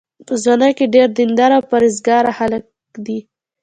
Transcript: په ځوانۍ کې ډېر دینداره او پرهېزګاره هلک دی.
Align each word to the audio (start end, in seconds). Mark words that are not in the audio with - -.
په 0.27 0.33
ځوانۍ 0.43 0.71
کې 0.77 0.85
ډېر 0.95 1.07
دینداره 1.17 1.55
او 1.57 1.63
پرهېزګاره 1.71 2.31
هلک 2.39 2.63
دی. 3.05 3.19